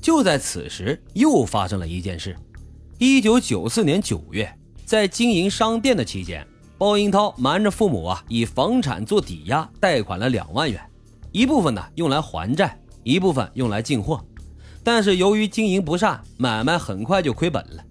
[0.00, 2.36] 就在此时，又发生了一件事。
[2.98, 4.50] 一九九四年九月，
[4.84, 6.46] 在经营商店的期间，
[6.78, 10.80] 包英涛瞒着父母啊，以房产做抵押贷款了两万元，
[11.32, 14.24] 一部分呢用来还债，一部分用来进货。
[14.82, 17.84] 但是由于经营不善，买卖很快就亏本了。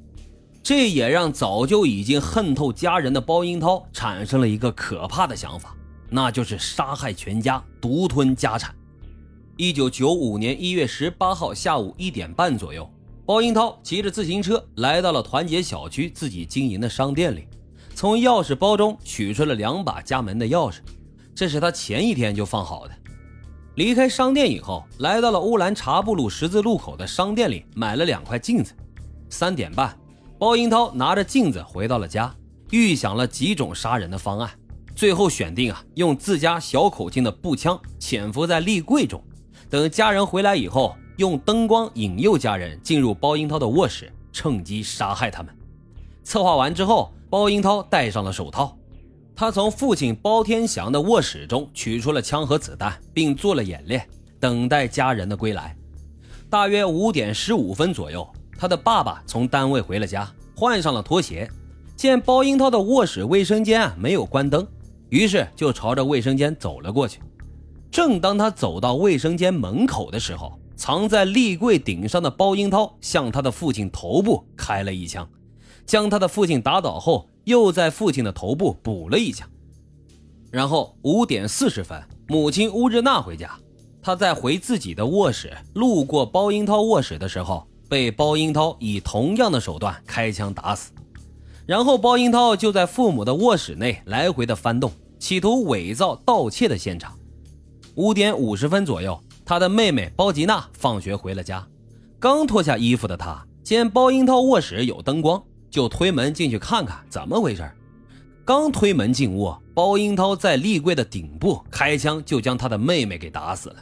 [0.64, 5.76] 这也让早就已经恨透家人的包英涛产生了一个可怕的想法，
[6.10, 8.74] 那就是杀害全家，独吞家产。
[9.62, 12.90] 一九九五年一月十八号下午一点半左右，
[13.26, 17.46] 包英涛骑着自行车来到了团结小区自己经营的商店里，
[17.94, 20.78] 从钥匙包中取出了两把家门的钥匙，
[21.36, 22.94] 这是他前一天就放好的。
[23.76, 28.74] 离开商店以后，来到了乌兰察布路十字路口的商店里，买了两块镜子。
[29.30, 29.94] 三点半，
[30.38, 32.34] 包英涛拿着镜子回到了家，
[32.72, 34.50] 预想了几种杀人的方案，
[34.96, 39.22] 最后选定啊，用自家小口径的步枪潜伏在立柜中。
[39.70, 45.56] 等家人回来以后，用灯光引诱家人进入包英涛的卧室，趁机杀害他们。
[46.24, 48.76] 策划完之后，包英涛戴上了手套。
[49.36, 54.06] 他从父亲包天祥的卧室中取出了枪和子弹，并做了演练，
[54.40, 55.78] 等待家人的归来。
[56.50, 61.48] 大约五点十五分左右，他的爸爸从单位回了家，换上了拖鞋，
[61.96, 64.68] 见包英涛的卧室卫生间没有关灯，
[65.10, 67.20] 于是就朝着卫生间走了过去。
[67.92, 75.28] 正当他走到卫生间门口的时候，藏在立柜顶上的包英涛向他的父亲头部开了一枪，
[75.86, 79.48] 将他的父亲打倒后，又在父亲的头部补了一枪。
[80.52, 83.52] 然后五点四十分，母亲乌日娜回家，
[84.02, 90.92] 她在回自己的卧室，路过包英涛卧室的时候，被包英涛以同样的手段开枪打死。
[91.66, 97.19] 然后包英涛就在父母的卧室内来回的翻动，企图伪造盗窃的现场。
[97.96, 101.68] 五点五十分左右，他的妹妹包吉娜放学回了家，
[102.20, 107.70] 刚脱下衣服的她见包英涛卧室有灯光，就推门进去看看怎么回事。
[108.46, 113.76] 刚推门进卧，包英涛在立柜的顶部开枪，就将他的妹妹给打死了。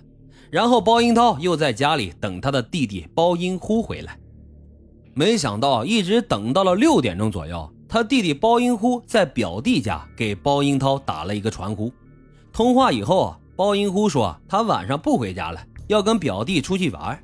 [0.49, 4.17] 然后包英涛又在家里等他的弟弟包英呼回来，
[5.13, 11.91] 没想到一直等到了六点钟左右，他弟弟包英呼在表弟家给包英涛打了一个传呼，
[12.51, 13.35] 通话以后。
[13.57, 17.19] 包英呼说：“他晚上不回家了，要跟表弟出去玩。”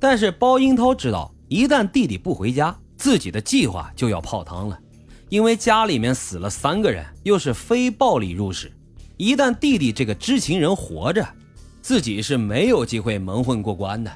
[0.00, 4.76] 但是包英涛知道，一旦弟弟不回家，自己的计划就要泡汤了。
[5.28, 8.72] 因为家里面死了三个人，又是非暴力入室，
[9.16, 11.24] 一旦弟弟这个知情人活着，
[11.80, 14.10] 自己是没有机会蒙混过关的。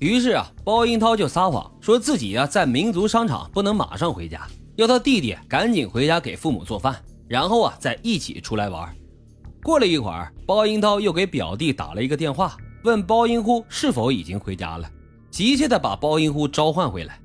[0.00, 4.46] 于是啊，包英涛就撒谎说自己呀在民族商场不能马上回家，
[4.76, 6.94] 要他弟弟赶紧回家给父母做饭，
[7.26, 8.94] 然后啊再一起出来玩。
[9.64, 14.86] 过了一会儿，包英涛又给表弟打了一个电话，问包英呼是否已经回家了，
[15.30, 17.18] 急切的把包英呼召唤回来。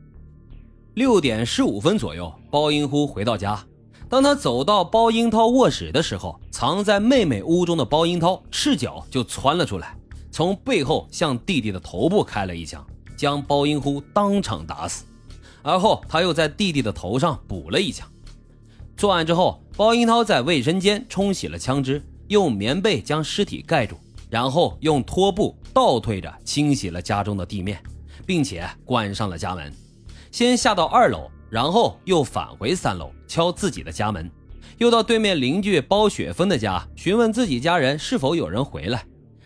[0.94, 3.62] 六点十五分左右，包英呼回到家。
[4.08, 9.98] 当他走到包英涛卧室的时候，藏在妹妹屋中的包英涛赤脚就窜了出来，
[10.32, 15.04] 从背后向弟弟的头部开了一枪，将包英呼当场打死。
[15.62, 18.08] 而后他又在弟弟的头上补了一枪。
[18.96, 22.02] 作案之后，包英涛在卫生间冲洗了枪支。
[22.30, 23.96] 用棉被将尸体盖住，
[24.30, 27.82] 然后用拖布倒退着清洗了家中的地面，
[28.24, 29.74] 并且关上了家门。
[30.32, 34.30] 先下到二楼，然后又返回三楼敲自己的家门，
[34.78, 39.04] 又到对面邻居包雪芬的家询问自己家人是否有人回来，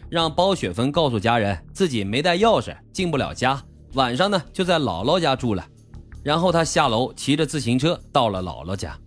[0.09, 3.63] 让包雪芬告诉家人自己没带钥匙进不了家，
[3.94, 5.65] 晚上呢就在姥姥家住了。
[6.21, 8.97] 然后他下楼骑着自行车到了姥姥家。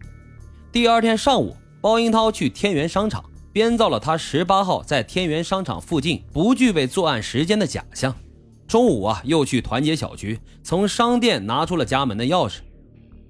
[0.73, 3.23] 第二天上午，包英涛去天元商场。
[3.57, 8.15] 编造了他十八号在天元商场附近不具备作案时间的假象。
[8.69, 12.59] 中午啊，又去团结小区，从商店拿出了家门的钥匙。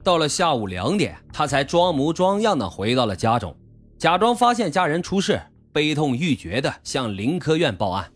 [0.02, 3.56] 到了下午两点，他才装模装样的回到了家中，
[3.98, 5.40] 假装发现家人出事，
[5.72, 8.10] 悲痛欲绝的向林科院报案。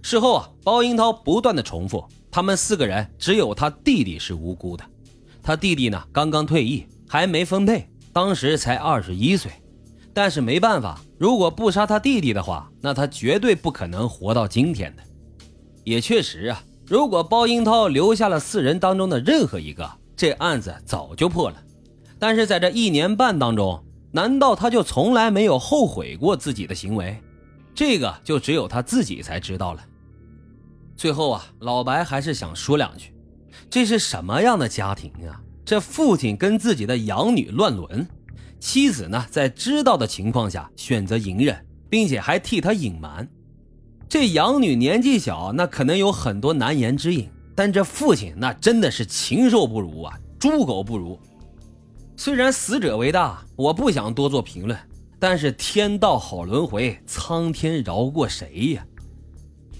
[0.00, 4.84] 事后啊，包英涛不断的重复，他们四个人只有他弟弟是无辜的。
[5.42, 9.50] 他弟弟呢，刚刚退役，还没分配，当时才二十一岁。
[10.14, 15.02] 但是没办法，如果不杀他弟弟的话，那他绝对不可能活到今天的。
[15.84, 21.56] 也确实啊，如果包英涛留下了四人当中的任何一个，这案子早就破了。
[22.18, 23.82] 但是在这一年半当中，
[24.12, 27.16] 难道他就从来没有后悔过自己的行为？
[27.74, 29.82] 这个就只有他自己才知道了。
[30.94, 33.14] 最后啊，老白还是想说两句：
[33.70, 35.40] 这是什么样的家庭啊？
[35.64, 38.06] 这父亲跟自己的养女乱伦。
[38.62, 43.28] 妻子呢，在知道的情况下选择隐忍，并且还替他隐瞒。
[44.08, 47.28] 这养女年纪小，那可能有很多难言之隐。
[47.56, 51.18] 但这父亲那真的是禽兽不如啊，猪狗不如。
[52.16, 54.78] 虽然死者为大，我不想多做评论，
[55.18, 58.86] 但是天道好轮回，苍天饶过谁呀？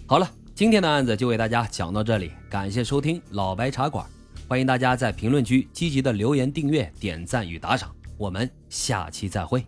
[0.06, 4.04] 好了，今天的案子就为大家讲到这里，感谢收听老白茶馆，
[4.48, 9.66] 欢迎大家在评论区积极的留言、订阅、点赞与打赏，我们下期再会。